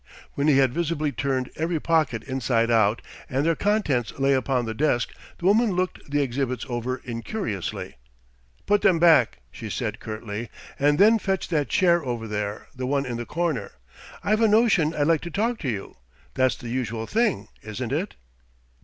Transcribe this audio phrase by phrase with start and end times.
[0.33, 4.73] When he had visibly turned every pocket inside out, and their contents lay upon the
[4.73, 7.97] desk, the woman looked the exhibits over incuriously.
[8.65, 10.49] "Put them back," she said curtly.
[10.79, 13.73] "And then fetch that chair over there the one in the corner.
[14.23, 15.97] I've a notion I'd like to talk to you.
[16.33, 18.15] That's the usual thing, isn't it?"